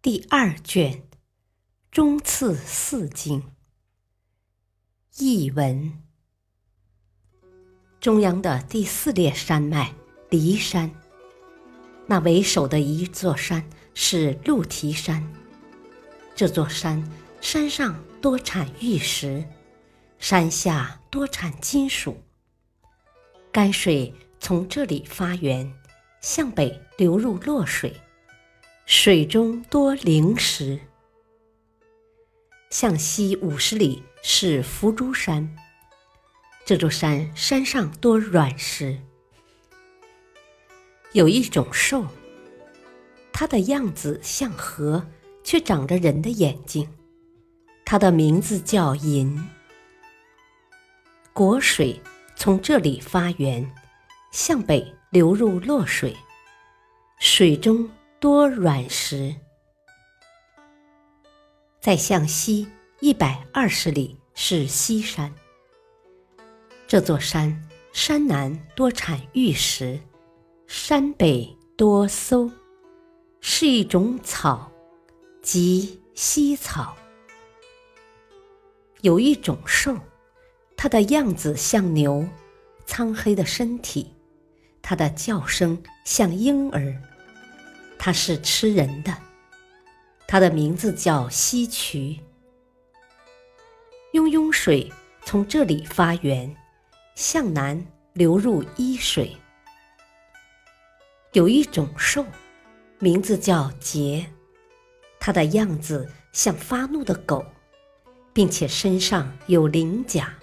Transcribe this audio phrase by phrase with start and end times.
[0.00, 1.02] 第二卷，
[1.90, 3.42] 中次四经
[5.18, 6.00] 译文。
[7.98, 9.92] 中央的第四列山脉
[10.30, 10.88] 骊山，
[12.06, 15.28] 那为首的一座山是鹿蹄山。
[16.36, 17.02] 这座山
[17.40, 19.44] 山上多产玉石，
[20.20, 22.22] 山下多产金属。
[23.50, 25.74] 甘水从这里发源，
[26.20, 28.00] 向北流入洛水。
[28.90, 30.80] 水中多灵石，
[32.70, 35.54] 向西五十里是伏珠山。
[36.64, 38.98] 这座山山上多软石。
[41.12, 42.06] 有一种兽，
[43.30, 45.06] 它的样子像河，
[45.44, 46.88] 却长着人的眼睛。
[47.84, 49.38] 它的名字叫银。
[51.34, 52.00] 国水
[52.36, 53.70] 从这里发源，
[54.32, 56.16] 向北流入洛水，
[57.18, 57.86] 水中。
[58.20, 59.32] 多软石，
[61.80, 62.66] 再向西
[62.98, 65.32] 一百二十里是西山。
[66.88, 70.00] 这座山山南多产玉石，
[70.66, 72.50] 山北多搜，
[73.40, 74.68] 是一种草，
[75.40, 76.96] 即西草。
[79.02, 79.96] 有一种兽，
[80.76, 82.28] 它的样子像牛，
[82.84, 84.12] 苍黑的身体，
[84.82, 87.00] 它的叫声像婴儿。
[87.98, 89.14] 它是吃人的，
[90.26, 92.20] 它的名字叫西渠。
[94.12, 94.90] 雍雍水
[95.24, 96.56] 从这里发源，
[97.14, 99.36] 向南流入伊水。
[101.32, 102.24] 有一种兽，
[102.98, 104.24] 名字叫桀，
[105.20, 107.44] 它的样子像发怒的狗，
[108.32, 110.34] 并且身上有鳞甲，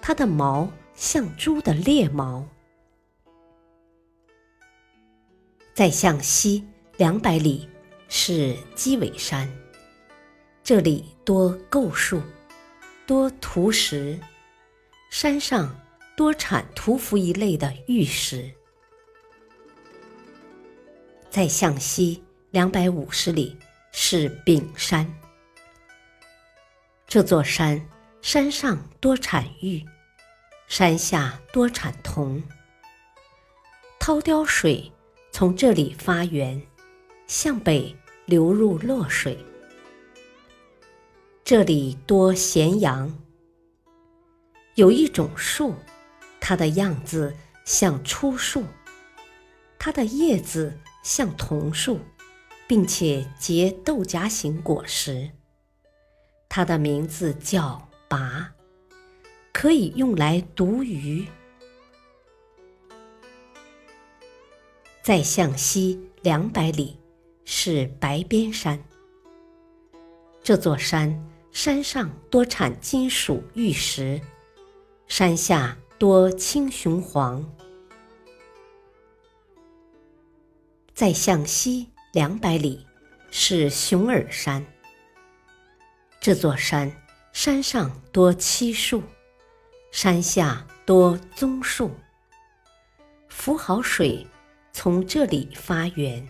[0.00, 2.46] 它的毛像猪的鬣毛。
[5.76, 6.66] 再向西
[6.96, 7.68] 两百里
[8.08, 9.46] 是鸡尾山，
[10.64, 12.22] 这里多构树，
[13.06, 14.18] 多涂石，
[15.10, 15.78] 山上
[16.16, 18.50] 多产屠夫一类的玉石。
[21.28, 23.54] 再向西两百五十里
[23.92, 25.06] 是丙山，
[27.06, 27.86] 这座山
[28.22, 29.84] 山上多产玉，
[30.68, 32.42] 山下多产铜。
[34.00, 34.90] 掏雕水。
[35.38, 36.62] 从这里发源，
[37.26, 39.36] 向北流入洛水。
[41.44, 43.14] 这里多咸阳。
[44.76, 45.74] 有一种树，
[46.40, 47.36] 它的样子
[47.66, 48.64] 像初树，
[49.78, 52.00] 它的叶子像桐树，
[52.66, 55.32] 并且结豆荚形果实。
[56.48, 58.54] 它的名字叫拔，
[59.52, 61.26] 可以用来毒鱼。
[65.06, 66.98] 再向西两百里
[67.44, 68.76] 是白边山。
[70.42, 71.16] 这座山
[71.52, 74.20] 山上多产金属玉石，
[75.06, 77.48] 山下多青雄黄。
[80.92, 82.84] 再向西两百里
[83.30, 84.66] 是熊耳山。
[86.20, 86.90] 这座山
[87.32, 89.00] 山上多漆树，
[89.92, 91.92] 山下多棕树。
[93.28, 94.26] 浮好水。
[94.78, 96.28] 从这里发源，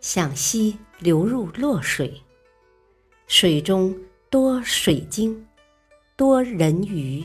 [0.00, 2.20] 向西流入洛水，
[3.28, 3.96] 水中
[4.28, 5.46] 多水晶，
[6.16, 7.24] 多人鱼。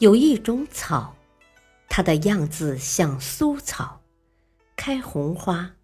[0.00, 1.16] 有一种草，
[1.88, 4.02] 它的样子像苏草，
[4.76, 5.74] 开红花，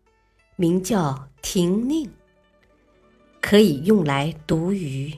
[0.57, 2.13] 名叫亭宁，
[3.41, 5.11] 可以用来毒鱼。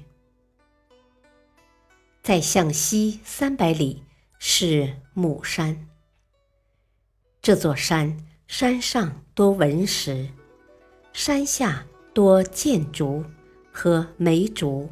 [2.22, 4.04] 再向西三百里
[4.38, 5.87] 是母山。
[7.48, 8.14] 这座山
[8.46, 10.28] 山上多文石，
[11.14, 13.24] 山下多箭竹
[13.72, 14.90] 和梅竹。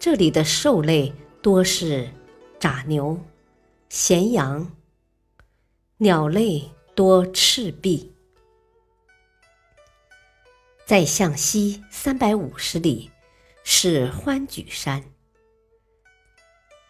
[0.00, 2.10] 这里的兽类多是
[2.58, 3.16] 柞牛、
[3.90, 4.72] 咸羊，
[5.98, 8.12] 鸟类多赤壁。
[10.84, 13.08] 再向西三百五十里
[13.62, 15.04] 是欢举山，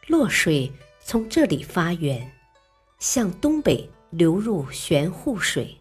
[0.06, 0.72] 洛水
[1.04, 2.39] 从这里发源。
[3.00, 5.74] 向东北流入玄户水，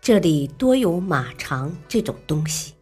[0.00, 2.72] 这里多有马肠这种东西。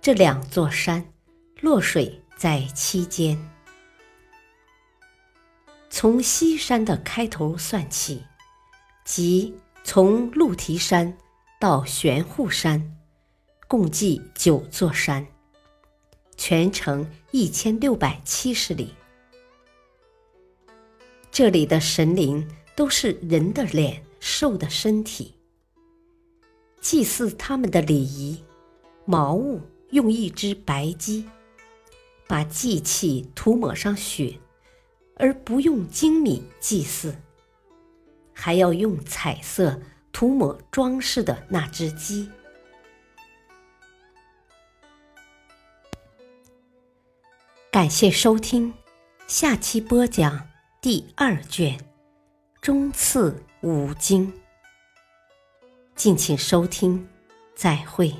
[0.00, 1.12] 这两座山，
[1.60, 3.38] 落水在期间。
[5.88, 8.24] 从西山的开头算起，
[9.04, 9.54] 即
[9.84, 11.16] 从鹿蹄山
[11.60, 12.96] 到玄户山，
[13.68, 15.24] 共计九座山，
[16.36, 18.95] 全程一千六百七十里。
[21.38, 25.34] 这里的神灵都是人的脸、兽的身体。
[26.80, 28.42] 祭祀他们的礼仪，
[29.04, 29.60] 茅物
[29.90, 31.28] 用一只白鸡，
[32.26, 34.38] 把祭器涂抹上血，
[35.16, 37.14] 而不用精米祭祀，
[38.32, 39.78] 还要用彩色
[40.12, 42.30] 涂抹装饰的那只鸡。
[47.70, 48.72] 感谢收听，
[49.26, 50.48] 下期播讲。
[50.86, 51.76] 第二卷，
[52.62, 54.32] 中次五经。
[55.96, 57.08] 敬请收听，
[57.56, 58.14] 再会。